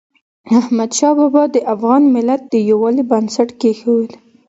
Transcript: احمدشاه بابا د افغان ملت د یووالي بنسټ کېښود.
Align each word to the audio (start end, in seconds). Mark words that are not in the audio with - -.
احمدشاه 0.59 1.13
بابا 1.19 1.43
د 1.55 1.57
افغان 1.73 2.03
ملت 2.15 2.41
د 2.47 2.53
یووالي 2.69 3.03
بنسټ 3.11 3.49
کېښود. 3.61 4.09